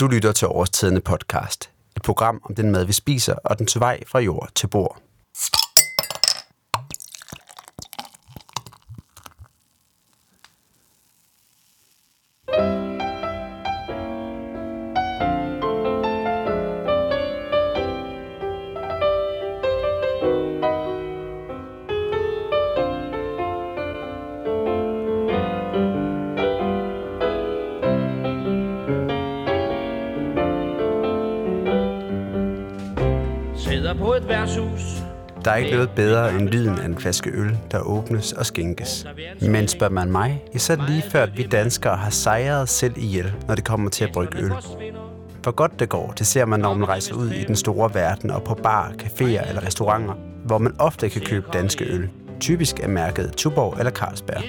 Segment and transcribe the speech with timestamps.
[0.00, 1.70] Du lytter til Årstidende podcast.
[1.96, 5.09] Et program om den mad, vi spiser, og den vej fra jord til bord.
[35.50, 39.06] Der er ikke noget bedre end lyden af en flaske øl, der åbnes og skænkes.
[39.40, 42.68] Men spørger man mig, ja, så er det lige før, at vi danskere har sejret
[42.68, 44.52] selv ihjel, når det kommer til at brygge øl.
[45.42, 48.30] Hvor godt det går, det ser man, når man rejser ud i den store verden
[48.30, 52.08] og på bar, caféer eller restauranter, hvor man ofte kan købe danske øl.
[52.40, 54.42] Typisk er mærket Tuborg eller Carlsberg.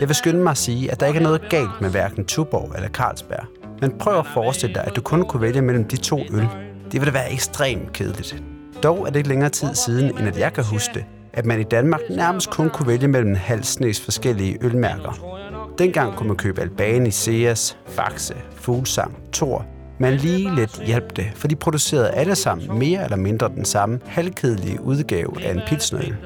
[0.00, 2.72] Jeg vil skynde mig at sige, at der ikke er noget galt med hverken Tuborg
[2.76, 3.44] eller Carlsberg.
[3.80, 6.48] Men prøv at forestille dig, at du kun kunne vælge mellem de to øl.
[6.92, 8.42] Det ville da være ekstremt kedeligt.
[8.82, 11.60] Dog er det ikke længere tid siden, end at jeg kan huske det, at man
[11.60, 15.40] i Danmark nærmest kun kunne vælge mellem en halv snes forskellige ølmærker.
[15.78, 19.66] Dengang kunne man købe Albani, Seas, Faxe, Fuglsang, Thor,
[19.98, 24.00] men lige lidt hjalp det, for de producerede alle sammen mere eller mindre den samme
[24.06, 26.16] halvkedelige udgave af en pilsnøl.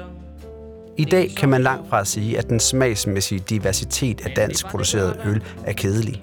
[0.97, 5.43] I dag kan man langt fra sige, at den smagsmæssige diversitet af dansk produceret øl
[5.65, 6.21] er kedelig.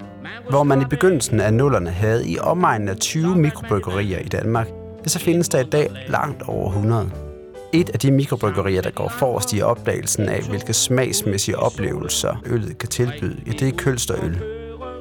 [0.49, 4.67] Hvor man i begyndelsen af nullerne havde i omegnen af 20 mikrobryggerier i Danmark,
[5.03, 7.11] ja, så findes der i dag langt over 100.
[7.73, 12.89] Et af de mikrobryggerier, der går forrest i opdagelsen af, hvilke smagsmæssige oplevelser øllet kan
[12.89, 14.41] tilbyde, ja, det er Kølsterøl.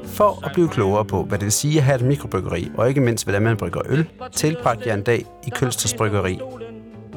[0.05, 3.01] For at blive klogere på, hvad det vil sige at have et mikrobryggeri, og ikke
[3.01, 6.41] mindst, hvordan man brygger øl, tilbragte jeg en dag i Kølsters Bryggeri.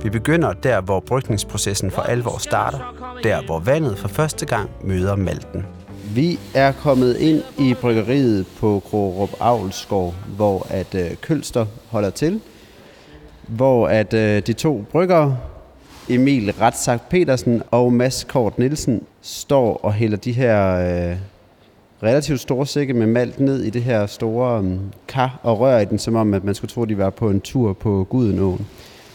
[0.03, 5.15] Vi begynder der, hvor brygningsprocessen for alvor starter, der hvor vandet for første gang møder
[5.15, 5.65] malten.
[6.15, 12.41] Vi er kommet ind i bryggeriet på Krogerup Avlsgård, hvor at øh, Kølster holder til,
[13.47, 15.37] hvor at øh, de to bryggere,
[16.09, 20.75] Emil Retsak Petersen og Mads Kort Nielsen, står og hælder de her
[21.11, 21.17] øh,
[22.03, 24.77] relativt store sække med malt ned i det her store øh,
[25.07, 27.29] kar og rører i den, som om at man skulle tro, at de var på
[27.29, 28.67] en tur på Gudenåen.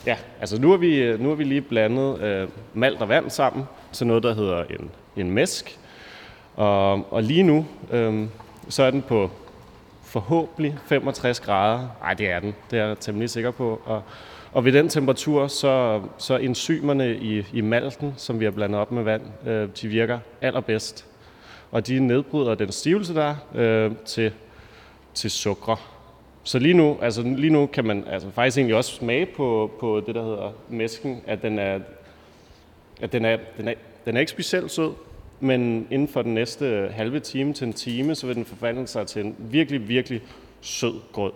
[0.06, 3.30] Ja, altså nu har vi, øh, nu har vi lige blandet øh, malt og vand
[3.30, 5.78] sammen til noget, der hedder en, en mæsk.
[6.56, 8.26] Og, og lige nu, øh,
[8.68, 9.30] så er den på
[10.10, 11.88] forhåbentlig 65 grader.
[12.00, 12.54] Nej, det er den.
[12.70, 13.80] Det er jeg temmelig sikker på.
[13.84, 14.02] Og,
[14.52, 18.92] og ved den temperatur, så, så enzymerne i, i malten, som vi har blandet op
[18.92, 21.06] med vand, øh, de virker allerbedst.
[21.70, 24.32] Og de nedbryder den stivelse, der er, øh, til,
[25.14, 25.96] til sukker.
[26.44, 30.02] Så lige nu, altså lige nu kan man altså faktisk egentlig også smage på, på
[30.06, 31.78] det, der hedder mæsken, at den er,
[33.00, 34.92] at den er, den er, den er ikke specielt sød,
[35.40, 39.06] men inden for den næste halve time til en time, så vil den forvandle sig
[39.06, 40.22] til en virkelig, virkelig
[40.60, 41.32] sød grød.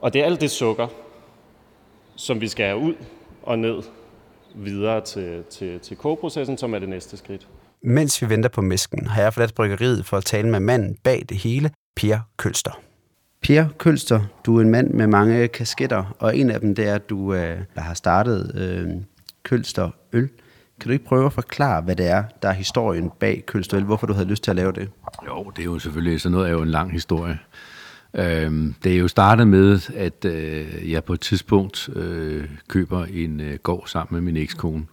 [0.00, 0.86] Og det er alt det sukker,
[2.16, 2.94] som vi skal have ud
[3.42, 3.82] og ned
[4.54, 7.48] videre til, til, til kogeprocessen, som er det næste skridt.
[7.82, 11.24] Mens vi venter på mæsken, har jeg forladt bryggeriet for at tale med manden bag
[11.28, 12.80] det hele, Per Kølster.
[13.42, 16.94] Per Kølster, du er en mand med mange kasketter, og en af dem det er,
[16.94, 19.02] at du øh, har startet øh,
[19.42, 20.28] Kølster Øl.
[20.80, 23.84] Kan du ikke prøve at forklare, hvad det er, der er historien bag Kølstøl?
[23.84, 24.88] Hvorfor du havde lyst til at lave det?
[25.26, 27.38] Jo, det er jo selvfølgelig, sådan noget er jo en lang historie.
[28.14, 33.40] Øhm, det er jo startet med, at øh, jeg på et tidspunkt øh, køber en
[33.40, 34.86] øh, gård sammen med min ekskone.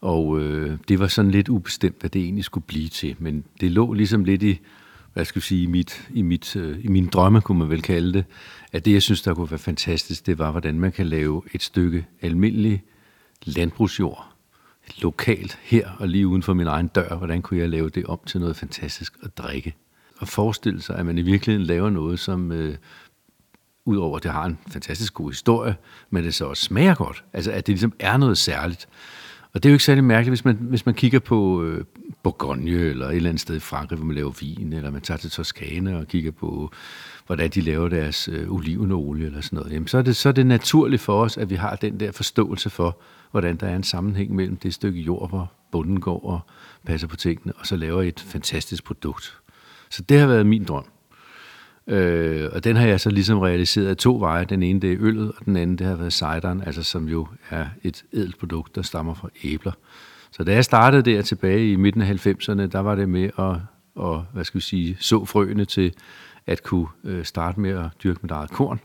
[0.00, 3.16] Og øh, det var sådan lidt ubestemt, hvad det egentlig skulle blive til.
[3.18, 4.60] Men det lå ligesom lidt i,
[5.12, 7.82] hvad skal jeg sige, i, mit, i, mit, øh, i mine drømme, kunne man vel
[7.82, 8.24] kalde det,
[8.72, 11.62] at det, jeg synes, der kunne være fantastisk, det var, hvordan man kan lave et
[11.62, 12.82] stykke almindelig
[13.44, 14.29] landbrugsjord,
[14.98, 18.20] lokalt her og lige uden for min egen dør, hvordan kunne jeg lave det om
[18.26, 19.74] til noget fantastisk at drikke.
[20.18, 22.76] Og forestille sig, at man i virkeligheden laver noget, som øh,
[23.84, 25.76] udover at det har en fantastisk god historie,
[26.10, 27.24] men det så også smager godt.
[27.32, 28.88] Altså, at det ligesom er noget særligt.
[29.52, 31.84] Og det er jo ikke særlig mærkeligt, hvis man, hvis man kigger på øh,
[32.22, 35.18] Bourgogne eller et eller andet sted i Frankrig, hvor man laver vin, eller man tager
[35.18, 36.72] til Toskana og kigger på,
[37.30, 39.72] hvordan de laver deres øh, olivenolie eller sådan noget.
[39.72, 42.12] Jamen, så, er det, så er det naturligt for os, at vi har den der
[42.12, 42.98] forståelse for,
[43.30, 46.40] hvordan der er en sammenhæng mellem det stykke jord, hvor bunden går og
[46.86, 49.38] passer på tingene, og så laver et fantastisk produkt.
[49.90, 50.84] Så det har været min drøm.
[51.86, 54.44] Øh, og den har jeg så ligesom realiseret af to veje.
[54.44, 57.26] Den ene det er øllet, og den anden det har været cideren, altså som jo
[57.50, 59.72] er et edelt produkt, der stammer fra æbler.
[60.30, 63.56] Så da jeg startede der tilbage i midten af 90'erne, der var det med at,
[64.04, 65.94] at hvad skal vi sige, så frøene til
[66.46, 68.80] at kunne øh, starte med at dyrke mit eget korn,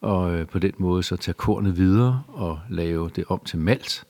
[0.00, 4.04] og øh, på den måde så tage kornet videre og lave det om til malt,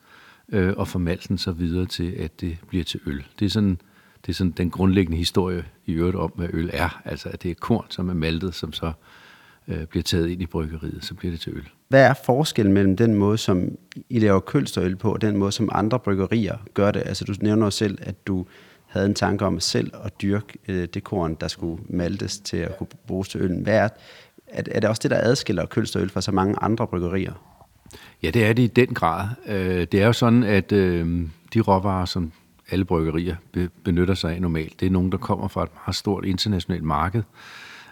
[0.52, 3.24] øh, og få malten så videre til, at det bliver til øl.
[3.38, 3.78] Det er sådan
[4.26, 7.02] det er sådan den grundlæggende historie i øvrigt om, hvad øl er.
[7.04, 8.92] Altså, at det er korn, som er maltet, som så
[9.68, 11.68] øh, bliver taget ind i bryggeriet, så bliver det til øl.
[11.88, 13.68] Hvad er forskellen mellem den måde, som
[14.08, 17.02] I laver kølsterøl på, og den måde, som andre bryggerier gør det?
[17.06, 18.46] Altså, du nævner selv, at du
[18.90, 22.78] havde en tanke om selv at dyrke øh, det korn, der skulle maltes til at
[22.78, 23.62] kunne bruges til øllen.
[23.62, 23.88] Hvad er,
[24.48, 27.32] er, er det også det, der adskiller kølsterøl fra så mange andre bryggerier?
[28.22, 29.28] Ja, det er det i den grad.
[29.46, 32.32] Øh, det er jo sådan, at øh, de råvarer, som
[32.70, 33.36] alle bryggerier
[33.84, 37.22] benytter sig af normalt, det er nogen, der kommer fra et meget stort internationalt marked.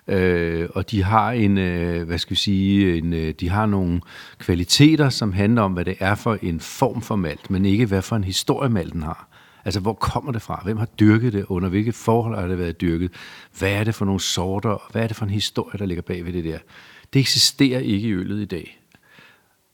[0.09, 4.00] Øh, og de har en, øh, hvad skal vi sige, en, øh, de har nogle
[4.39, 8.03] kvaliteter, som handler om, hvad det er for en form for malt, men ikke hvad
[8.03, 9.29] for en historie malten har.
[9.69, 10.61] Altså, hvor kommer det fra?
[10.65, 11.44] Hvem har dyrket det?
[11.49, 13.11] Under hvilke forhold har det været dyrket?
[13.59, 14.88] Hvad er det for nogle sorter?
[14.93, 16.59] Hvad er det for en historie, der ligger bag ved det der?
[17.12, 18.81] Det eksisterer ikke i øllet i dag.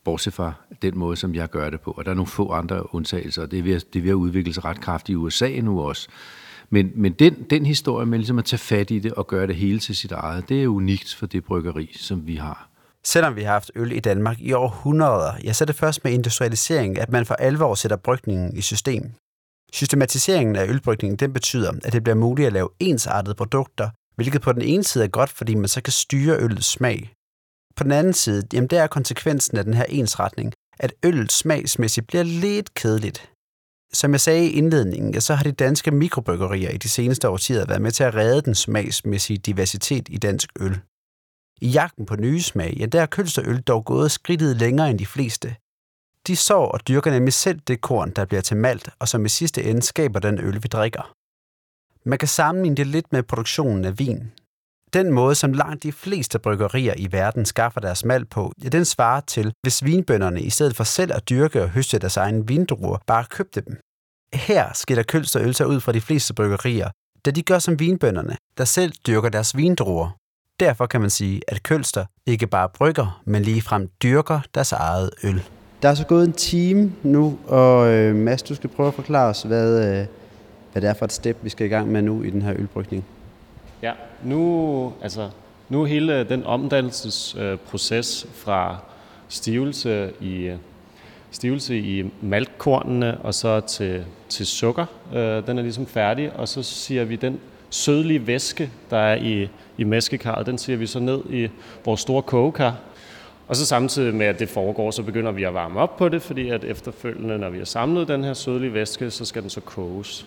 [0.05, 0.52] Bortset fra
[0.82, 1.91] den måde, som jeg gør det på.
[1.91, 4.55] Og der er nogle få andre undtagelser, det er ved, det er ved at udvikle
[4.55, 6.08] sig ret kraftigt i USA nu også.
[6.70, 9.56] Men, men den, den historie med ligesom at tage fat i det og gøre det
[9.56, 12.69] hele til sit eget, det er unikt for det bryggeri, som vi har.
[13.05, 16.12] Selvom vi har haft øl i Danmark i århundreder, ja, så er det først med
[16.12, 19.12] industrialisering, at man for alvor sætter brygningen i system.
[19.72, 24.52] Systematiseringen af ølbrygningen den betyder, at det bliver muligt at lave ensartede produkter, hvilket på
[24.52, 27.12] den ene side er godt, fordi man så kan styre øllets smag.
[27.76, 32.06] På den anden side, jamen der er konsekvensen af den her ensretning, at øllet smagsmæssigt
[32.06, 33.31] bliver lidt kedeligt.
[33.93, 37.66] Som jeg sagde i indledningen, ja, så har de danske mikrobryggerier i de seneste årtier
[37.66, 40.81] været med til at redde den smagsmæssige diversitet i dansk øl.
[41.61, 45.06] I jagten på nye smag, ja, der er kølsterøl dog gået skridtet længere end de
[45.06, 45.56] fleste.
[46.26, 49.29] De sår og dyrker nemlig selv det korn, der bliver til malt, og som i
[49.29, 51.15] sidste ende skaber den øl, vi drikker.
[52.09, 54.32] Man kan sammenligne det lidt med produktionen af vin.
[54.93, 58.85] Den måde, som langt de fleste bryggerier i verden skaffer deres malt på, ja, den
[58.85, 62.99] svarer til, hvis vinbønderne i stedet for selv at dyrke og høste deres egne vindruer,
[63.06, 63.81] bare købte dem.
[64.32, 66.91] Her skiller Kølster øl sig ud fra de fleste bryggerier,
[67.25, 70.17] da de gør som vinbønderne, der selv dyrker deres vindruer.
[70.61, 75.44] Derfor kan man sige, at Kølster ikke bare brygger, men ligefrem dyrker deres eget øl.
[75.85, 79.29] Der er så gået en time nu, og øh, Mads, du skal prøve at forklare
[79.29, 80.07] os, hvad, øh,
[80.73, 82.55] hvad det er for et step, vi skal i gang med nu i den her
[82.59, 83.05] ølbrygning.
[83.83, 83.93] Ja,
[84.23, 85.31] nu, altså,
[85.69, 88.77] nu hele den omdannelsesproces øh, fra
[89.29, 90.53] stivelse i,
[91.31, 96.63] stivelse i maltkornene og så til, til sukker, øh, den er ligesom færdig, og så
[96.63, 97.41] siger vi den
[97.71, 99.49] sødlige væske, der er i,
[99.79, 101.49] i mæskekarret, den siger vi så ned i
[101.85, 102.77] vores store kogekar,
[103.49, 106.23] og så samtidig med, at det foregår, så begynder vi at varme op på det,
[106.23, 109.61] fordi at efterfølgende, når vi har samlet den her sødlige væske, så skal den så
[109.61, 110.26] koges.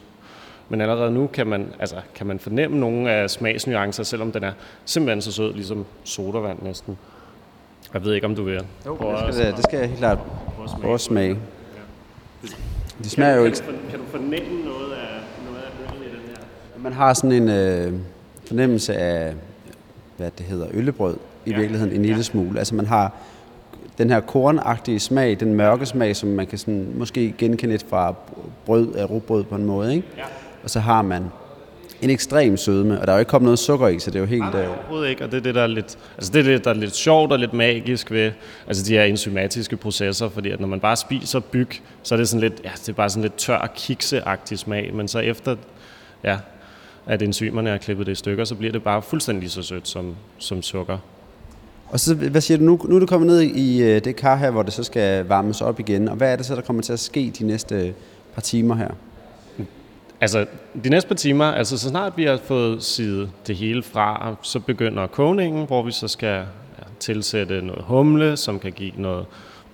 [0.69, 4.51] Men allerede nu kan man, altså, kan man fornemme nogle af smagsnuancer, selvom den er
[4.85, 6.97] simpelthen så sød, ligesom sodavand næsten.
[7.93, 8.53] Jeg ved ikke, om du vil
[8.85, 10.19] jo, det, skal, det, det skal jeg helt klart
[10.81, 11.29] prøve at smage.
[11.29, 12.47] Ja.
[13.03, 13.57] Det smager kan, jo ikke...
[13.57, 16.81] Kan du, kan du fornemme noget af, noget af øllen i den her?
[16.83, 17.93] Man har sådan en øh,
[18.45, 19.33] fornemmelse af,
[20.17, 21.17] hvad det hedder, øllebrød
[21.47, 22.59] i virkeligheden en lille smule.
[22.59, 23.11] Altså man har
[23.97, 28.15] den her kornagtige smag, den mørke smag, som man kan sådan, måske genkende lidt fra
[28.65, 29.95] brød, af rugbrød på en måde.
[29.95, 30.07] Ikke?
[30.17, 30.23] Ja.
[30.63, 31.23] Og så har man
[32.01, 34.19] en ekstrem sødme, og der er jo ikke kommet noget sukker i, så det er
[34.19, 34.41] jo helt...
[34.41, 36.63] Nej, øh, overhovedet ikke, og det er det, der er lidt, altså det er det,
[36.63, 38.31] der er lidt sjovt og lidt magisk ved
[38.67, 41.69] altså de her enzymatiske processer, fordi at når man bare spiser byg,
[42.03, 45.07] så er det sådan lidt, ja, det er bare sådan lidt tør, kikseagtig smag, men
[45.07, 45.55] så efter,
[46.23, 46.37] ja,
[47.05, 50.15] at enzymerne er klippet det i stykker, så bliver det bare fuldstændig så sødt som,
[50.37, 50.97] som sukker.
[51.89, 54.35] Og så, hvad siger du, nu, nu er du kommet ned i øh, det kar
[54.35, 56.81] her, hvor det så skal varmes op igen, og hvad er det så, der kommer
[56.81, 57.93] til at ske de næste
[58.33, 58.89] par timer her?
[60.21, 60.45] Altså,
[60.83, 64.59] de næste par timer, altså så snart vi har fået sidet det hele fra, så
[64.59, 69.25] begynder kogningen, hvor vi så skal ja, tilsætte noget humle, som kan give noget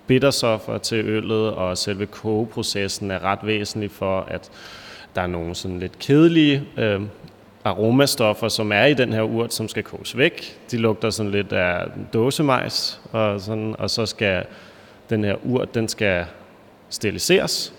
[0.07, 4.51] bittersoffer til øllet, og selve kogeprocessen er ret væsentlig for, at
[5.15, 7.01] der er nogle sådan lidt kedelige øh,
[7.63, 10.57] aromastoffer, som er i den her urt, som skal koges væk.
[10.71, 14.43] De lugter sådan lidt af dåsemajs, og, sådan, og så skal
[15.09, 16.25] den her urt, den skal
[16.89, 17.73] steriliseres.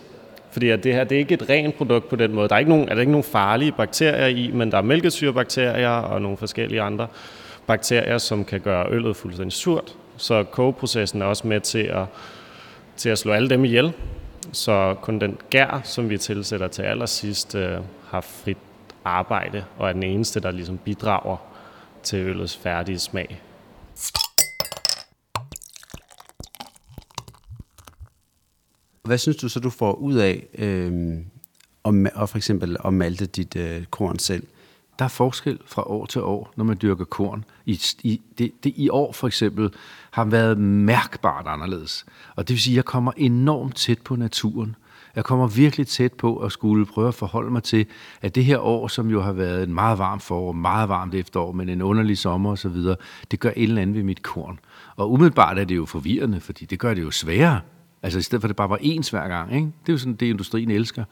[0.50, 2.48] Fordi at det her, det er ikke et rent produkt på den måde.
[2.48, 5.88] Der er ikke nogen, er der ikke nogen farlige bakterier i, men der er mælkesyrebakterier
[5.88, 7.06] og nogle forskellige andre
[7.66, 9.96] bakterier, som kan gøre øllet fuldstændig surt.
[10.16, 12.04] Så kogeprocessen er også med til at,
[12.96, 13.92] til at slå alle dem ihjel.
[14.52, 17.78] Så kun den gær, som vi tilsætter til allersidst, øh,
[18.10, 18.58] har frit
[19.04, 21.36] arbejde, og er den eneste, der ligesom bidrager
[22.02, 23.42] til øllets færdige smag.
[29.04, 31.20] Hvad synes du så, du får ud af øh,
[31.84, 34.46] om, og for eksempel at malte dit øh, korn selv?
[34.98, 37.44] Der er forskel fra år til år, når man dyrker korn.
[37.66, 39.70] I, i, det, det, I år for eksempel
[40.10, 42.06] har været mærkbart anderledes.
[42.36, 44.76] Og det vil sige, at jeg kommer enormt tæt på naturen.
[45.16, 47.86] Jeg kommer virkelig tæt på at skulle prøve at forholde mig til,
[48.22, 51.52] at det her år, som jo har været en meget varm forår, meget varmt efterår,
[51.52, 52.76] men en underlig sommer osv.,
[53.30, 54.58] det gør et eller andet ved mit korn.
[54.96, 57.60] Og umiddelbart er det jo forvirrende, fordi det gør det jo sværere.
[58.02, 59.54] Altså i stedet for, at det bare var ens hver gang.
[59.54, 59.66] Ikke?
[59.66, 61.04] Det er jo sådan, det industrien elsker.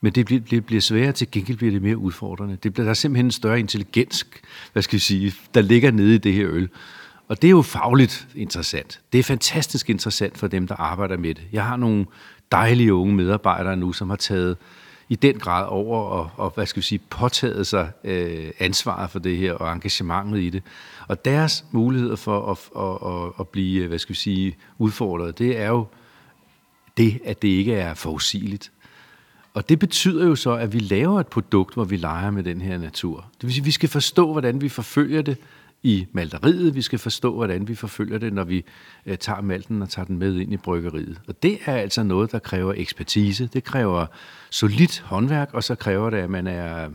[0.00, 2.56] Men det bliver, det bliver sværere, til gengæld bliver det mere udfordrende.
[2.62, 4.26] Det bliver, der er simpelthen en større intelligens,
[4.72, 6.68] hvad skal vi sige, der ligger nede i det her øl.
[7.28, 9.00] Og det er jo fagligt interessant.
[9.12, 11.44] Det er fantastisk interessant for dem, der arbejder med det.
[11.52, 12.06] Jeg har nogle
[12.52, 14.56] dejlige unge medarbejdere nu, som har taget
[15.08, 19.18] i den grad over og, og hvad skal vi sige, påtaget sig øh, ansvaret for
[19.18, 20.62] det her og engagementet i det.
[21.08, 25.38] Og deres muligheder for at, at, at, at blive, øh, hvad skal vi sige, udfordret,
[25.38, 25.86] det er jo
[26.96, 28.72] det, at det ikke er forudsigeligt.
[29.54, 32.60] Og det betyder jo så, at vi laver et produkt, hvor vi leger med den
[32.60, 33.16] her natur.
[33.16, 35.36] Det vil sige, at vi skal forstå, hvordan vi forfølger det
[35.82, 36.74] i malteriet.
[36.74, 38.64] Vi skal forstå, hvordan vi forfølger det, når vi
[39.06, 41.20] øh, tager malten og tager den med ind i bryggeriet.
[41.28, 43.46] Og det er altså noget, der kræver ekspertise.
[43.52, 44.06] Det kræver
[44.50, 46.88] solidt håndværk, og så kræver det, at man er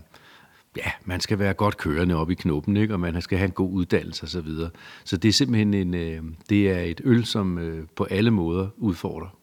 [0.77, 2.93] ja, man skal være godt kørende op i knoppen, ikke?
[2.93, 4.47] og man skal have en god uddannelse osv.
[4.47, 4.69] Så,
[5.03, 8.67] så det er simpelthen en, øh, det er et øl, som øh, på alle måder
[8.77, 9.37] udfordrer.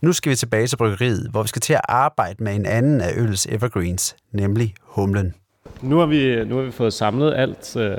[0.00, 3.00] Nu skal vi tilbage til bryggeriet, hvor vi skal til at arbejde med en anden
[3.00, 5.34] af øllets evergreens, nemlig humlen.
[5.82, 7.96] Nu har vi, nu har vi fået samlet alt øh,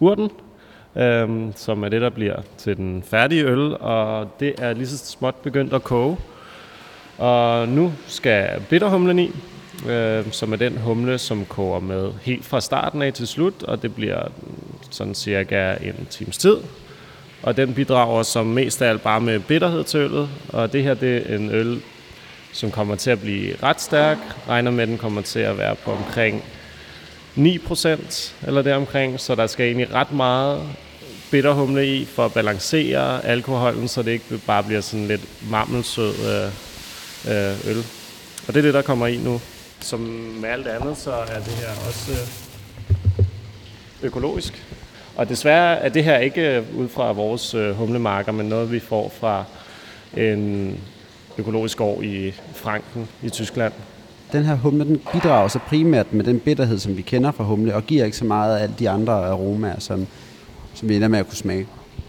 [0.00, 0.30] Hurten,
[0.96, 4.98] øhm, som er det, der bliver til den færdige øl, og det er lige så
[4.98, 6.16] småt begyndt at koge.
[7.18, 9.30] Og nu skal bitterhumlen i,
[9.88, 13.82] øh, som er den humle, som koger med helt fra starten af til slut, og
[13.82, 14.22] det bliver
[14.90, 16.56] sådan cirka en times tid
[17.42, 20.28] og den bidrager som mest af alt bare med bitterhed til øllet.
[20.48, 21.80] Og det her det er en øl,
[22.52, 24.18] som kommer til at blive ret stærk.
[24.48, 26.44] Regner med, at den kommer til at være på omkring
[27.36, 30.62] 9% eller deromkring, så der skal egentlig ret meget
[31.30, 36.46] bitterhumle i for at balancere alkoholen, så det ikke bare bliver sådan lidt mammelsød øh,
[37.32, 37.84] øh, øl.
[38.48, 39.40] Og det er det, der kommer i nu.
[39.80, 40.00] Som
[40.40, 43.26] med alt andet, så er det her også øh,
[44.02, 44.66] økologisk.
[45.16, 48.80] Og desværre er det her ikke øh, ud fra vores øh, humlemarker, men noget, vi
[48.80, 49.44] får fra
[50.16, 50.80] en
[51.38, 53.72] økologisk gård i Franken i Tyskland.
[54.32, 57.74] Den her humle, den bidrager så primært med den bitterhed, som vi kender fra humle,
[57.74, 60.06] og giver ikke så meget af alle de andre aromaer, som,
[60.74, 61.66] som vi ender med at kunne smage.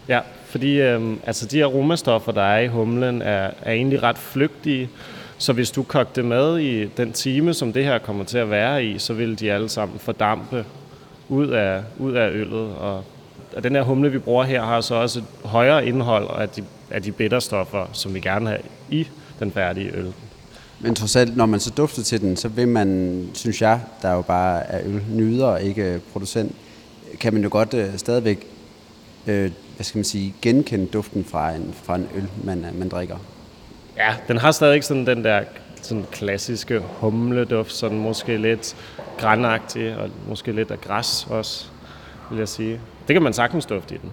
[0.08, 4.90] Ja, fordi øh, altså de aromastoffer, der er i humlen, er, er egentlig ret flygtige.
[5.38, 8.50] Så hvis du kogte det med i den time, som det her kommer til at
[8.50, 10.64] være i, så vil de alle sammen fordampe
[11.28, 12.74] ud af, ud af øllet.
[12.74, 13.04] Og,
[13.56, 16.64] og den her humle, vi bruger her, har så også et højere indhold af de,
[16.90, 18.58] af de bitterstoffer, som vi gerne har
[18.90, 19.08] i
[19.40, 20.12] den færdige øl.
[20.82, 24.08] Men trods alt, når man så dufter til den, så vil man, synes jeg, der
[24.08, 26.54] er jo bare er øl nyder og ikke øh, producent,
[27.20, 28.46] kan man jo godt øh, stadigvæk
[29.26, 32.88] øh, hvad skal man sige, genkende duften fra en, fra en øl, man, øh, man
[32.88, 33.16] drikker.
[33.96, 35.44] Ja, den har stadig sådan den der
[35.82, 38.76] sådan klassiske humleduft, sådan måske lidt
[39.18, 41.66] grænagtig og måske lidt af græs også,
[42.30, 42.80] vil jeg sige.
[43.08, 44.10] Det kan man sagtens dufte i den.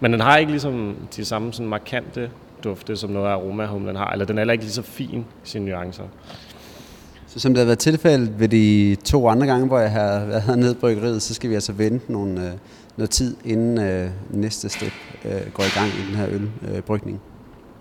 [0.00, 2.30] Men den har ikke ligesom de samme sådan markante
[2.64, 5.24] dufte, som noget af aromahumlen har, eller den er heller ikke lige så fin i
[5.44, 6.04] sine nuancer.
[7.26, 10.58] Så som det har været tilfældet ved de to andre gange, hvor jeg har været
[10.58, 12.52] nede i bryggeriet, så skal vi altså vente nogle, øh,
[12.96, 14.92] noget tid, inden øh, næste step
[15.24, 17.16] øh, går i gang i den her ølbrygning.
[17.16, 17.32] Øh,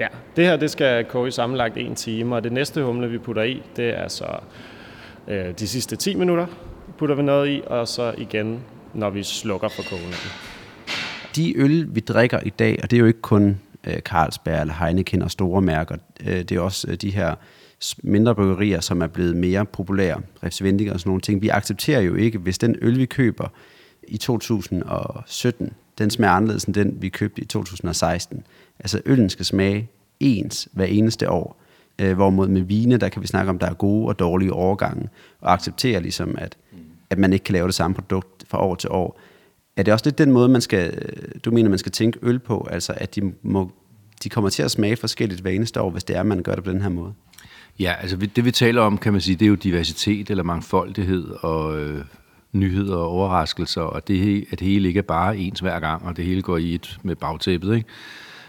[0.02, 3.18] Ja, det her det skal koge i sammenlagt en time, og det næste humle, vi
[3.18, 4.26] putter i, det er så
[5.28, 6.46] øh, de sidste 10 minutter,
[6.98, 8.60] putter vi noget i, og så igen,
[8.94, 10.16] når vi slukker for kogningen.
[11.36, 14.74] De øl, vi drikker i dag, og det er jo ikke kun øh, Carlsberg eller
[14.74, 15.96] Heineken og store mærker,
[16.26, 17.36] øh, det er også øh, de her
[18.04, 21.42] mindre bryggerier, som er blevet mere populære, Refsvendig og sådan nogle ting.
[21.42, 23.48] Vi accepterer jo ikke, hvis den øl, vi køber
[24.08, 28.44] i 2017, den smager anderledes end den, vi købte i 2016.
[28.80, 31.62] Altså øllen skal smage ens hver eneste år.
[32.00, 35.10] Øh, hvorimod med vine, der kan vi snakke om, der er gode og dårlige overgange,
[35.42, 36.58] og acceptere ligesom, at,
[37.10, 39.20] at man ikke kan lave det samme produkt fra år til år.
[39.78, 41.12] Er det også lidt den måde, man skal,
[41.46, 43.72] du mener, man skal tænke øl på, altså at de, må,
[44.24, 46.64] de kommer til at smage forskelligt hver eneste år, hvis det er, man gør det
[46.64, 47.14] på den her måde?
[47.80, 51.30] Ja, altså det vi taler om, kan man sige, det er jo diversitet eller mangfoldighed
[51.42, 52.04] og øh,
[52.52, 56.18] nyheder og overraskelser, og det, at det hele ikke er bare ens hver gang, og
[56.18, 57.76] det hele går i et med bagtæppet.
[57.76, 57.88] Ikke?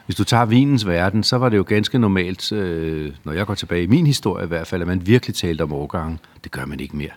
[0.07, 3.55] Hvis du tager vinens verden, så var det jo ganske normalt, øh, når jeg går
[3.55, 6.19] tilbage i min historie i hvert fald, at man virkelig talte om årgangen.
[6.45, 7.11] Det gør man ikke mere.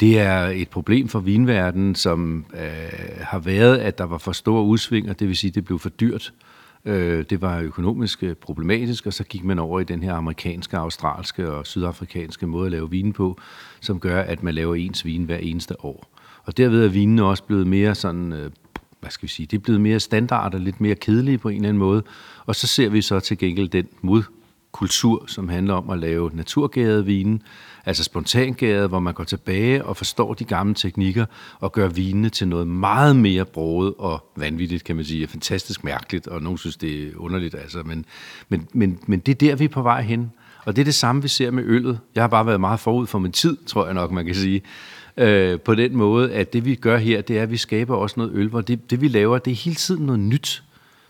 [0.00, 4.64] Det er et problem for vinverdenen, som øh, har været, at der var for store
[4.64, 6.32] udsving, og det vil sige, at det blev for dyrt.
[6.84, 10.76] Øh, det var økonomisk øh, problematisk, og så gik man over i den her amerikanske,
[10.76, 13.38] australske og sydafrikanske måde at lave vin på,
[13.80, 16.18] som gør, at man laver ens vin hver eneste år.
[16.44, 18.50] Og derved er vinene også blevet mere sådan, øh,
[19.00, 21.56] hvad skal vi sige, det er blevet mere standard og lidt mere kedelige på en
[21.56, 22.02] eller anden måde.
[22.46, 24.22] Og så ser vi så til gengæld den mod
[24.78, 27.40] kultur, som handler om at lave naturgærede vine,
[27.86, 31.26] altså spontangærede, hvor man går tilbage og forstår de gamle teknikker
[31.60, 35.26] og gør vinene til noget meget mere broget og vanvittigt, kan man sige.
[35.26, 37.54] Fantastisk mærkeligt, og nogen synes, det er underligt.
[37.54, 37.82] Altså.
[37.84, 38.04] Men,
[38.48, 40.32] men, men, men det er der, vi er på vej hen.
[40.64, 41.98] Og det er det samme, vi ser med øllet.
[42.14, 44.62] Jeg har bare været meget forud for min tid, tror jeg nok, man kan sige.
[45.16, 48.14] Øh, på den måde, at det vi gør her, det er, at vi skaber også
[48.16, 50.62] noget øl, hvor det, det vi laver, det er hele tiden noget nyt.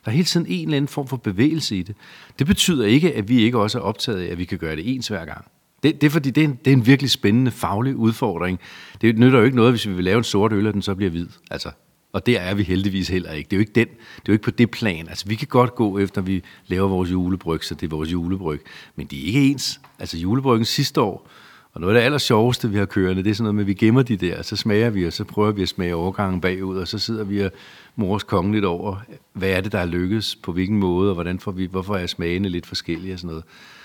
[0.09, 1.97] Der er hele tiden en eller anden form for bevægelse i det.
[2.39, 4.95] Det betyder ikke, at vi ikke også er optaget af, at vi kan gøre det
[4.95, 5.45] ens hver gang.
[5.83, 8.61] Det, det er fordi, det er, en, det er en virkelig spændende faglig udfordring.
[9.01, 10.95] Det nytter jo ikke noget, hvis vi vil lave en sort øl, og den så
[10.95, 11.27] bliver hvid.
[11.51, 11.71] Altså,
[12.13, 13.49] og der er vi heldigvis heller ikke.
[13.49, 15.09] Det er jo ikke, den, det er jo ikke på det plan.
[15.09, 18.61] Altså, vi kan godt gå efter, vi laver vores julebryg, så det er vores julebryg.
[18.97, 19.81] Men de er ikke ens.
[19.99, 21.29] Altså, julebryggen sidste år,
[21.79, 23.67] og noget af det aller sjoveste, vi har kørende, det er sådan noget med, at
[23.67, 26.77] vi gemmer de der, så smager vi, og så prøver vi at smage overgangen bagud,
[26.77, 27.51] og så sidder vi og
[27.97, 28.97] mors kongen lidt over,
[29.33, 32.07] hvad er det, der er lykkedes, på hvilken måde, og hvordan får vi, hvorfor er
[32.07, 33.45] smagene lidt forskellige og sådan noget.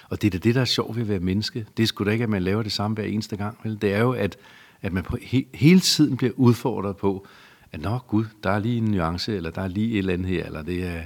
[0.10, 1.66] Og det er det, der er sjovt ved at være menneske.
[1.78, 3.58] Det er sgu da ikke, at man laver det samme hver eneste gang.
[3.64, 3.82] Vel?
[3.82, 4.38] Det er jo, at,
[4.82, 7.28] at man på, he, hele tiden bliver udfordret på,
[7.72, 10.28] at nå gud, der er lige en nuance, eller der er lige et eller andet
[10.28, 11.02] her, eller det er,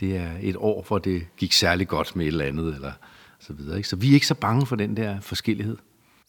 [0.00, 2.92] det er et år, hvor det gik særlig godt med et eller andet, eller
[3.40, 3.76] så videre.
[3.76, 3.88] Ikke?
[3.88, 5.76] Så vi er ikke så bange for den der forskellighed.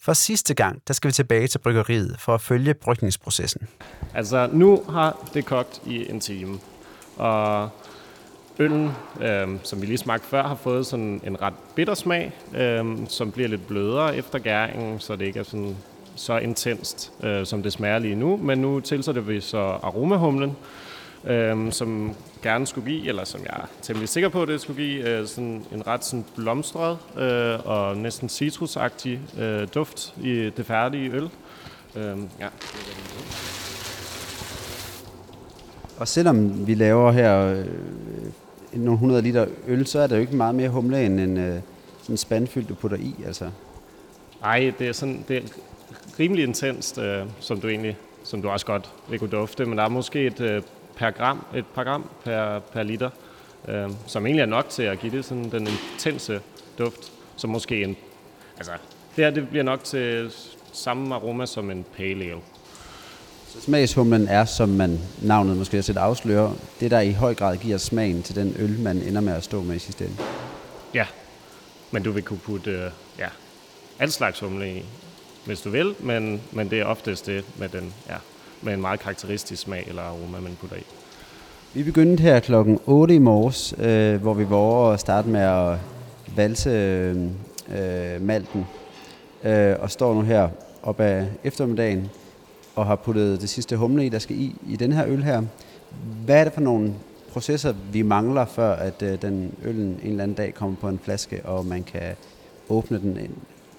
[0.02, 3.68] For sidste gang, der skal vi tilbage til bryggeriet for at følge brygningsprocessen.
[4.14, 6.58] Altså, nu har det kogt i en time,
[7.16, 7.70] og
[8.58, 8.90] øllen,
[9.20, 13.32] øh, som vi lige smagte før, har fået sådan en ret bitter smag, øh, som
[13.32, 15.76] bliver lidt blødere efter gæringen, så det ikke er sådan
[16.16, 18.36] så intenst, øh, som det smager lige nu.
[18.36, 20.56] Men nu tilsætter vi så aromahumlen,
[21.24, 25.08] øh, som gerne skulle give, eller som jeg er temmelig sikker på, det skulle give,
[25.08, 31.10] øh, sådan en ret sådan blomstret øh, og næsten citrusagtig øh, duft i det færdige
[31.12, 31.30] øl.
[31.96, 32.48] Øh, ja.
[35.98, 37.66] Og selvom vi laver her øh,
[38.72, 41.60] nogle 100 liter øl, så er der jo ikke meget mere humle end en øh,
[42.02, 43.14] sådan spandfyldt, du putter i.
[43.26, 43.50] Altså.
[44.44, 45.42] Ej, det er sådan, det er
[46.18, 49.84] rimelig intenst, øh, som du egentlig, som du også godt vil kunne dufte, men der
[49.84, 50.62] er måske et øh,
[50.96, 53.10] per gram, et par gram per, per liter,
[53.68, 56.40] øh, som egentlig er nok til at give det sådan den intense
[56.78, 57.96] duft, som måske en,
[58.56, 58.72] altså
[59.16, 60.32] det her det bliver nok til
[60.72, 62.40] samme aroma som en pale ale.
[63.48, 67.56] Så smagshumlen er, som man navnet måske har set afsløre, det der i høj grad
[67.56, 70.16] giver smagen til den øl, man ender med at stå med i sidste ende.
[70.94, 71.06] Ja,
[71.90, 73.28] men du vil kunne putte øh, ja,
[73.98, 74.84] al slags humle i,
[75.44, 78.16] hvis du vil, men, men det er oftest det med, den, ja,
[78.62, 80.84] med en meget karakteristisk smag eller aroma, man putter i.
[81.74, 85.40] Vi begyndte her klokken 8 i morges, øh, hvor vi var over og starte med
[85.40, 85.78] at
[86.36, 87.16] valse øh,
[87.76, 88.66] øh, malten,
[89.44, 90.48] øh, og står nu her
[90.82, 92.10] op ad eftermiddagen
[92.74, 95.42] og har puttet det sidste humle i, der skal i, i den her øl her.
[96.24, 96.94] Hvad er det for nogle
[97.32, 101.00] processer, vi mangler, før at øh, den øllen en eller anden dag kommer på en
[101.04, 102.16] flaske, og man kan
[102.68, 103.18] åbne den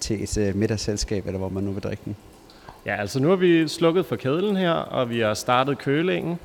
[0.00, 2.16] til et øh, middagsselskab, eller hvor man nu vil drikke den?
[2.86, 6.38] Ja, altså nu har vi slukket for kedlen her, og vi har startet kølingen.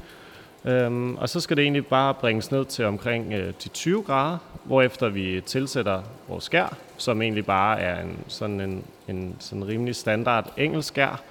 [0.65, 4.37] Øhm, og så skal det egentlig bare bringes ned til omkring øh, de 20 grader,
[4.63, 9.95] hvorefter vi tilsætter vores skær, som egentlig bare er en sådan en, en sådan rimelig
[9.95, 11.21] standard engelsk skær,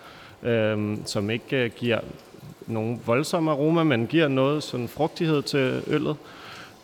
[0.43, 2.01] øhm, som ikke øh, giver
[2.67, 6.17] nogen voldsomme aroma, men giver noget sådan frugtighed til øllet.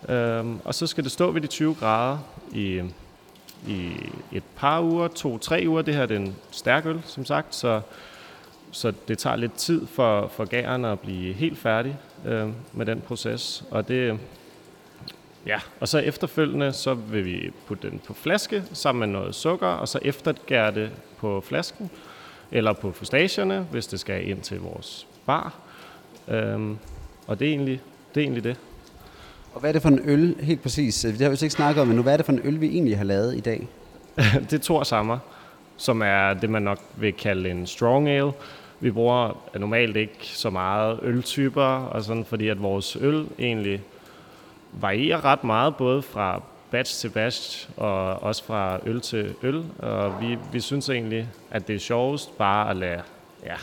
[0.08, 2.18] Øhm, og så skal det stå ved de 20 grader
[2.52, 2.82] i,
[3.66, 3.90] i
[4.32, 5.82] et par uger, to-tre uger.
[5.82, 7.80] Det her er en stærk øl, som sagt, så,
[8.72, 13.00] så det tager lidt tid for, for gæren at blive helt færdig øh, med den
[13.00, 13.64] proces.
[13.70, 14.18] Og det,
[15.46, 19.66] ja, og så efterfølgende, så vil vi putte den på flaske sammen med noget sukker,
[19.66, 21.90] og så eftergære det på flasken,
[22.50, 25.54] eller på fustagierne, hvis det skal ind til vores bar.
[26.28, 26.78] Øhm,
[27.26, 27.80] og det er, egentlig,
[28.14, 28.56] det er egentlig det.
[29.54, 31.00] Og hvad er det for en øl, helt præcis?
[31.00, 32.02] Det har vi ikke snakket om men nu.
[32.02, 33.68] Hvad er det for en øl, vi egentlig har lavet i dag?
[34.50, 35.18] det er Thor Sammer,
[35.76, 38.32] som er det, man nok vil kalde en strong ale.
[38.82, 43.82] Vi bruger normalt ikke så meget øltyper, og sådan, fordi at vores øl egentlig
[44.72, 49.64] varierer ret meget, både fra batch til batch, og også fra øl til øl.
[49.78, 53.02] Og vi, vi synes egentlig, at det er sjovest bare at lade,
[53.44, 53.56] ja,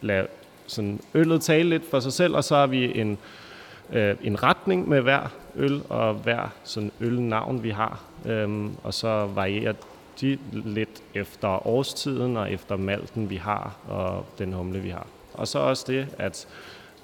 [0.00, 0.26] lade
[0.66, 3.18] sådan øllet tale lidt for sig selv, og så har vi en,
[3.92, 8.00] øh, en retning med hver øl og hver sådan ølnavn, vi har.
[8.26, 9.72] Øhm, og så varierer
[10.20, 15.06] de lidt efter årstiden og efter malten, vi har, og den humle, vi har.
[15.34, 16.48] Og så også det, at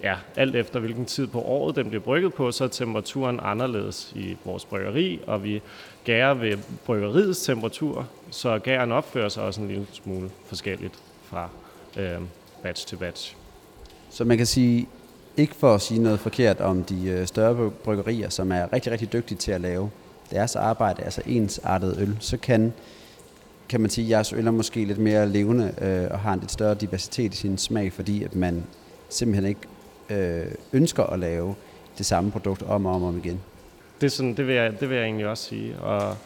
[0.03, 4.12] ja, alt efter hvilken tid på året den bliver brygget på, så er temperaturen anderledes
[4.16, 5.62] i vores bryggeri, og vi
[6.05, 11.48] gærer ved bryggeriets temperatur, så gæren opfører sig også en lille smule forskelligt fra
[11.96, 12.20] øh,
[12.62, 13.37] batch til batch.
[14.11, 14.88] Så man kan sige,
[15.37, 19.12] ikke for at sige noget forkert om de øh, større bryggerier, som er rigtig, rigtig
[19.12, 19.90] dygtige til at lave
[20.31, 22.72] deres arbejde, altså ensartet øl, så kan,
[23.72, 26.40] kan man sige, at jeres øl er måske lidt mere levende øh, og har en
[26.40, 28.64] lidt større diversitet i sin smag, fordi at man
[29.08, 29.61] simpelthen ikke
[30.11, 31.54] øh, ønsker at lave
[31.98, 33.40] det samme produkt om og om, og om igen.
[34.00, 35.78] Det, er sådan, det, vil jeg, det vil jeg egentlig også sige.
[35.78, 36.16] Og,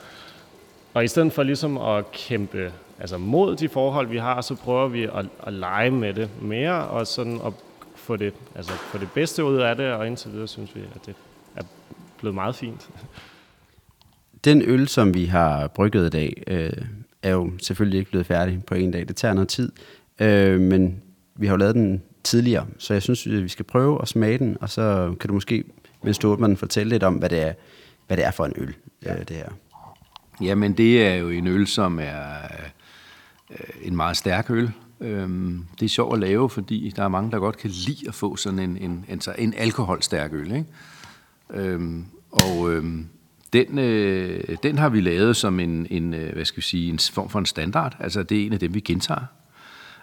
[0.94, 4.88] og i stedet for ligesom at kæmpe altså mod de forhold, vi har, så prøver
[4.88, 7.52] vi at, at lege med det mere, og sådan at
[7.94, 11.06] få det, altså få det bedste ud af det, og indtil videre synes vi, at
[11.06, 11.14] det
[11.56, 11.62] er
[12.18, 12.88] blevet meget fint.
[14.44, 16.72] Den øl, som vi har brygget i dag, øh,
[17.26, 19.08] er jo selvfølgelig ikke blevet færdig på en dag.
[19.08, 19.72] Det tager noget tid,
[20.20, 21.02] øh, men
[21.34, 24.56] vi har jo lavet den tidligere, så jeg synes, vi skal prøve at smage den,
[24.60, 25.64] og så kan du måske,
[26.02, 27.52] mens du den, fortælle lidt om, hvad det er,
[28.06, 29.14] hvad det er for en øl, ja.
[29.14, 29.48] øh, det her.
[30.40, 32.24] Jamen, det er jo en øl, som er
[33.50, 34.70] øh, en meget stærk øl.
[35.00, 38.14] Øhm, det er sjovt at lave, fordi der er mange, der godt kan lide at
[38.14, 40.52] få sådan en, en, en, en alkoholstærk øl.
[40.52, 40.66] Ikke?
[41.50, 43.06] Øhm, og øhm,
[43.52, 46.98] den, øh, den har vi lavet som en, en, øh, hvad skal vi sige, en
[46.98, 47.96] form for en standard.
[48.00, 49.26] Altså, det er en af dem, vi gentager.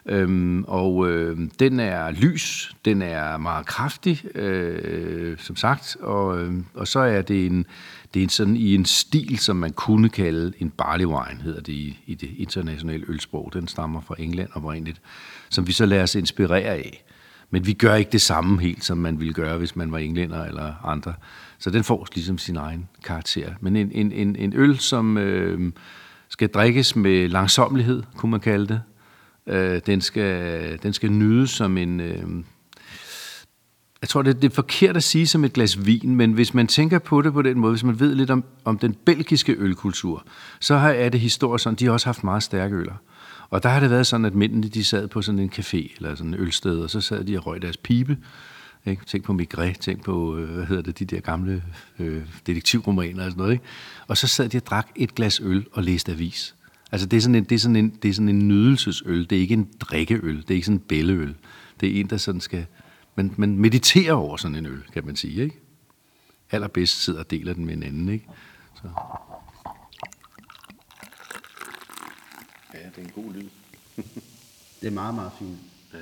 [0.05, 6.53] Øhm, og øh, den er lys, den er meget kraftig, øh, som sagt, og, øh,
[6.73, 7.65] og så er det en,
[8.13, 11.61] det er en sådan i en stil, som man kunne kalde en barley wine, hedder
[11.61, 13.49] det i, i det internationale ølsprog.
[13.53, 15.01] Den stammer fra England oprindeligt,
[15.49, 17.03] som vi så lader os inspirere af.
[17.49, 20.45] Men vi gør ikke det samme helt, som man ville gøre, hvis man var englænder
[20.45, 21.13] eller andre.
[21.63, 23.53] Så den får ligesom sin egen karakter.
[23.61, 25.71] Men en, en, en, en øl, som øh,
[26.29, 28.81] skal drikkes med langsomlighed, kunne man kalde det.
[29.47, 31.99] Øh, den, skal, den skal nydes som en...
[31.99, 32.23] Øh,
[34.01, 36.67] jeg tror, det, det er forkert at sige som et glas vin, men hvis man
[36.67, 40.25] tænker på det på den måde, hvis man ved lidt om, om den belgiske ølkultur,
[40.59, 42.95] så har, er det historisk sådan, de har også haft meget stærke øller.
[43.49, 46.15] Og der har det været sådan, at mændene de sad på sådan en café eller
[46.15, 48.17] sådan en ølsted, og så sad de og røg deres pibe.
[48.85, 49.05] Ikke?
[49.05, 51.63] Tænk på Migré, tænk på, øh, hvad hedder det, de der gamle
[51.99, 53.53] øh, detektivromaner og sådan noget.
[53.53, 53.63] Ikke?
[54.07, 56.55] Og så sad de og drak et glas øl og læste avis.
[56.91, 59.29] Altså det er sådan en, det er sådan en, det er sådan en nydelsesøl.
[59.29, 60.37] Det er ikke en drikkeøl.
[60.41, 61.35] Det er ikke sådan en bælleøl.
[61.79, 62.65] Det er en, der sådan skal...
[63.15, 65.43] Man, man mediterer over sådan en øl, kan man sige.
[65.43, 65.59] Ikke?
[66.51, 68.09] Allerbedst sidder og deler den med en anden.
[68.09, 68.27] Ikke?
[68.75, 68.89] Så.
[72.73, 73.49] Ja, det er en god lyd.
[74.81, 75.59] det er meget, meget fint.
[75.93, 75.99] Ja.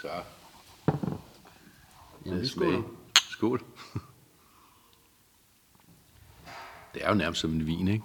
[0.00, 0.08] Så.
[2.26, 2.84] Jamen, vi skål.
[3.30, 3.62] Skål.
[6.94, 8.04] Det er jo nærmest som en vin, ikke?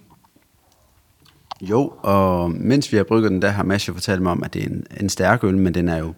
[1.60, 4.54] Jo, og mens vi har brygget den, der har Mads jo fortalt mig om, at
[4.54, 6.14] det er en, en stærk øl, men den er jo...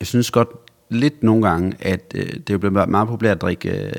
[0.00, 0.48] Jeg synes godt
[0.88, 3.92] lidt nogle gange, at øh, det er jo blevet meget populært at drikke øh,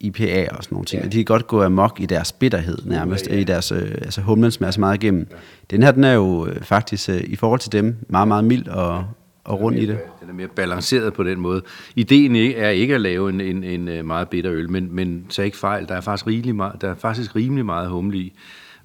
[0.00, 1.02] IPA og sådan nogle ting.
[1.02, 1.08] Ja.
[1.08, 3.40] De kan godt gå amok i deres bitterhed nærmest, ja, ja.
[3.40, 5.26] i deres, øh, altså humlen smager så meget igennem.
[5.30, 5.36] Ja.
[5.70, 8.68] Den her, den er jo øh, faktisk øh, i forhold til dem meget, meget mild
[8.68, 9.04] og,
[9.48, 9.98] og rund i det.
[10.20, 11.62] Den er mere balanceret på den måde.
[11.96, 15.42] Ideen er ikke at lave en, en, en øh, meget bitter øl, men, men så
[15.42, 15.88] ikke fejl.
[15.88, 18.32] Der er faktisk rimelig meget, der er faktisk rimelig meget humle i.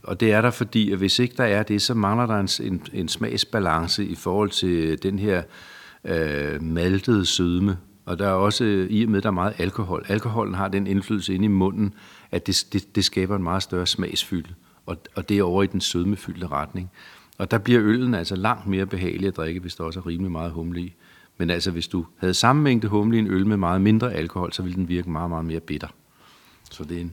[0.03, 2.73] Og det er der, fordi at hvis ikke der er det, så mangler der en,
[2.73, 5.41] en, en smagsbalance i forhold til den her
[6.05, 7.77] øh, maltede sødme.
[8.05, 10.05] Og der er også, i og med, der er meget alkohol.
[10.07, 11.93] Alkoholen har den indflydelse inde i munden,
[12.31, 14.49] at det, det, det skaber en meget større smagsfylde.
[14.85, 16.91] Og, og det er over i den sødmefyldte retning.
[17.43, 20.31] Og der bliver øllen altså langt mere behagelig at drikke, hvis der også er rimelig
[20.31, 20.93] meget humle i.
[21.37, 24.53] Men altså, hvis du havde samme mængde humle i en øl med meget mindre alkohol,
[24.53, 25.87] så ville den virke meget, meget mere bitter.
[26.71, 27.11] Så det er en...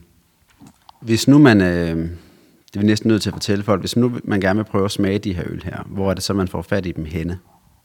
[1.01, 4.11] Hvis nu man, øh, det er vi næsten nødt til at fortælle folk, hvis nu
[4.23, 6.47] man gerne vil prøve at smage de her øl her, hvor er det så, man
[6.47, 7.39] får fat i dem henne?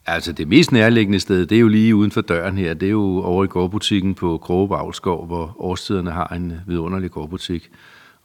[0.07, 2.75] Altså det mest nærliggende sted, det er jo lige uden for døren her.
[2.75, 7.71] Det er jo over i gårdbutikken på Kroge hvor årstiderne har en vidunderlig gårdbutik.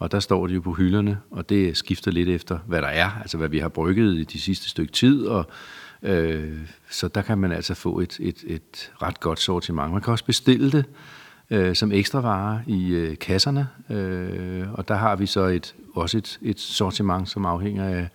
[0.02, 3.10] Og der står de jo på hylderne, og det skifter lidt efter, hvad der er,
[3.22, 5.26] altså hvad vi har brygget i de sidste stykke tid.
[5.26, 5.46] Og,
[6.04, 6.58] øh,
[6.90, 9.92] så der kan man altså få et, et, et ret godt sortiment.
[9.92, 10.86] Man kan også bestille det
[11.50, 16.18] øh, som ekstra vare i øh, kasserne, øh, og der har vi så et, også
[16.18, 18.10] et, et sortiment, som afhænger af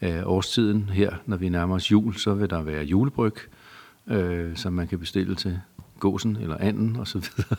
[0.00, 3.34] af årstiden her, når vi nærmer os jul, så vil der være julebryg,
[4.06, 5.60] øh, som man kan bestille til
[6.00, 7.56] gåsen eller anden og så videre.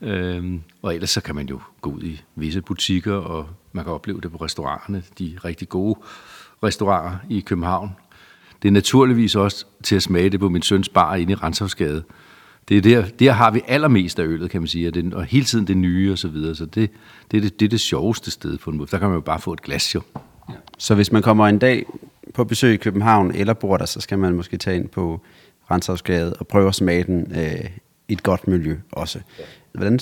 [0.36, 3.92] øhm, og ellers så kan man jo gå ud i visse butikker, og man kan
[3.92, 5.98] opleve det på restauranterne, de rigtig gode
[6.62, 7.90] restauranter i København.
[8.62, 12.02] Det er naturligvis også til at smage det på min søns bar inde i Renshavsgade.
[12.68, 15.24] Det er der, der har vi allermest af øllet, kan man sige, og, det, og
[15.24, 16.54] hele tiden det nye og så videre.
[16.54, 16.90] Så det,
[17.30, 18.90] det, er det, det er det sjoveste sted på en måde.
[18.90, 20.02] Der kan man jo bare få et glas jo.
[20.48, 20.54] Ja.
[20.78, 21.84] Så hvis man kommer en dag
[22.34, 25.20] på besøg i København eller bor der, så skal man måske tage ind på
[25.70, 27.70] Renshavsgade og prøve at smage den øh,
[28.08, 29.20] i et godt miljø også.
[29.72, 29.98] Hvordan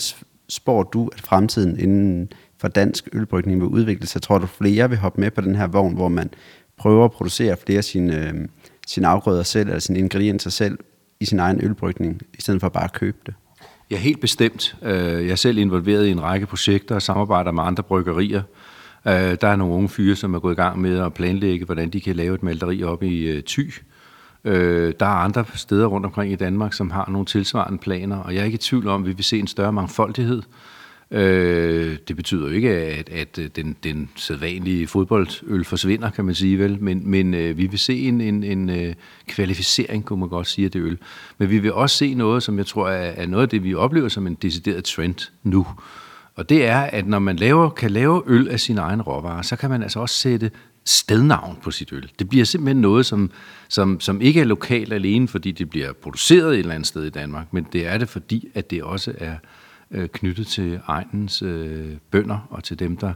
[0.49, 4.23] spår du, at fremtiden inden for dansk ølbrygning vil udvikle sig?
[4.23, 6.31] Tror du, flere vil hoppe med på den her vogn, hvor man
[6.77, 8.35] prøver at producere flere af sine, øh,
[8.87, 10.79] sine afgrøder selv, eller sine ingredienser selv
[11.21, 13.35] i sin egen ølbrygning, i stedet for bare at købe det?
[13.91, 14.77] Ja, helt bestemt.
[14.83, 18.43] Øh, jeg er selv involveret i en række projekter og samarbejder med andre bryggerier.
[19.07, 21.91] Øh, der er nogle unge fyre, som er gået i gang med at planlægge, hvordan
[21.91, 23.43] de kan lave et malteri op i
[24.47, 28.35] øh, Der er andre steder rundt omkring i Danmark, som har nogle tilsvarende planer, og
[28.35, 30.43] jeg er ikke i tvivl om, at vi vil se en større mangfoldighed
[31.11, 36.35] Øh, det betyder jo ikke, at, at øh, den, den sædvanlige fodboldøl forsvinder, kan man
[36.35, 38.95] sige vel, men, men øh, vi vil se en, en, en øh,
[39.29, 40.99] kvalificering, kunne man godt sige, af det øl.
[41.39, 43.75] Men vi vil også se noget, som jeg tror er, er noget af det, vi
[43.75, 45.67] oplever som en decideret trend nu.
[46.35, 49.57] Og det er, at når man laver, kan lave øl af sin egen råvarer, så
[49.57, 50.51] kan man altså også sætte
[50.87, 52.11] stednavn på sit øl.
[52.19, 53.31] Det bliver simpelthen noget, som,
[53.69, 57.11] som, som ikke er lokalt alene, fordi det bliver produceret et eller andet sted i
[57.11, 59.37] Danmark, men det er det, fordi at det også er
[59.91, 63.15] øh, knyttet til egnens øh, bønder og til dem, der,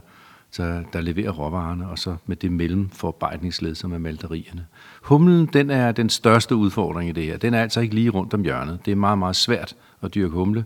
[0.57, 4.65] der, der leverer råvarerne, og så med det mellemforarbejdningsled, som er malterierne.
[5.01, 7.37] Humlen, den er den største udfordring i det her.
[7.37, 8.79] Den er altså ikke lige rundt om hjørnet.
[8.85, 10.65] Det er meget, meget svært at dyrke humle.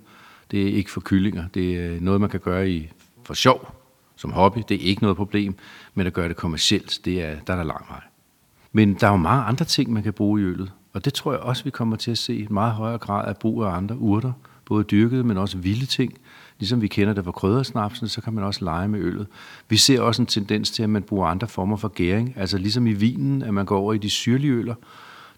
[0.52, 1.48] Det er ikke for kyllinger.
[1.54, 2.92] Det er noget, man kan gøre i
[3.26, 3.85] for sjov,
[4.26, 4.62] som hobby.
[4.70, 5.56] Det er ikke noget problem,
[5.94, 8.02] men at gøre det kommercielt, det er, der er der lang vej.
[8.72, 11.32] Men der er jo mange andre ting, man kan bruge i øllet, og det tror
[11.32, 13.98] jeg også, vi kommer til at se en meget højere grad af brug af andre
[13.98, 14.32] urter,
[14.66, 16.14] både dyrkede, men også vilde ting.
[16.60, 19.28] Ligesom vi kender det fra kryddersnapsen, så kan man også lege med øllet.
[19.70, 22.34] Vi ser også en tendens til, at man bruger andre former for gæring.
[22.38, 24.76] Altså ligesom i vinen, at man går over i de syrlige øller.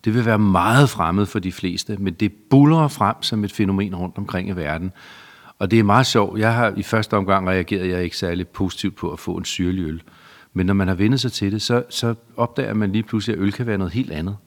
[0.06, 3.96] Det vil være meget fremmed for de fleste, men det buller frem som et fænomen
[3.96, 4.92] rundt omkring i verden.
[5.60, 6.40] Og det er meget sjovt.
[6.40, 9.84] Jeg har i første omgang reageret jeg ikke særlig positivt på at få en syrlig
[9.84, 10.02] øl.
[10.54, 13.42] Men når man har vendt sig til det, så, så opdager man lige pludselig, at
[13.42, 14.38] øl kan være noget helt andet.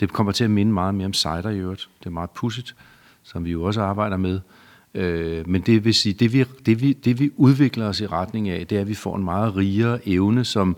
[0.00, 1.88] Det kommer til at minde meget mere om cider i øvrigt.
[1.98, 2.74] Det er meget pudsigt
[3.26, 4.40] som vi jo også arbejder med.
[4.94, 8.48] Øh, men det vil sige, det vi, det, vi, det vi udvikler os i retning
[8.48, 10.76] af, det er, at vi får en meget rigere evne som,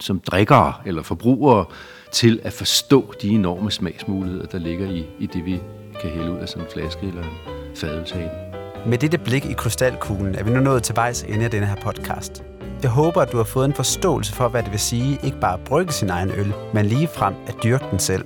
[0.00, 1.64] som drikkere eller forbrugere
[2.12, 5.60] til at forstå de enorme smagsmuligheder, der ligger i, i det, vi
[6.00, 8.45] kan hælde ud af sådan en flaske eller en fadølshane.
[8.88, 11.74] Med dette blik i krystalkuglen er vi nu nået til vejs ende af denne her
[11.74, 12.44] podcast.
[12.82, 15.54] Jeg håber, at du har fået en forståelse for, hvad det vil sige ikke bare
[15.54, 18.24] at brygge sin egen øl, men lige frem at dyrke den selv.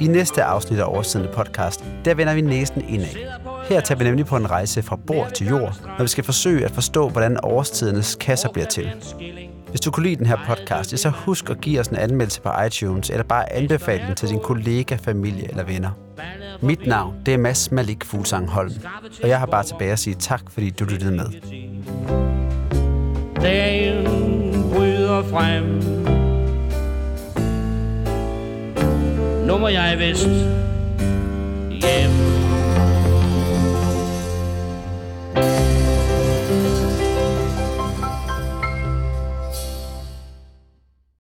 [0.00, 3.08] I næste afsnit af Årstidende podcast, der vender vi næsten indad.
[3.68, 6.64] Her tager vi nemlig på en rejse fra bord til jord, når vi skal forsøge
[6.64, 8.90] at forstå, hvordan årstidernes kasser bliver til.
[9.70, 12.50] Hvis du kunne lide den her podcast, så husk at give os en anmeldelse på
[12.66, 16.05] iTunes, eller bare anbefale den til din kollega, familie eller venner.
[16.60, 18.72] Mit navn, det er Mads Malik Fuglsang Holm,
[19.22, 21.26] og jeg har bare tilbage at sige tak, fordi du lyttede med.
[23.42, 24.04] Dagen
[24.74, 25.64] bryder frem
[29.46, 30.28] Nu må jeg vist
[31.70, 32.35] hjem